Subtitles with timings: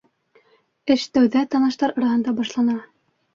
[0.95, 2.81] Эш тәүҙә таныштар араһында башлана.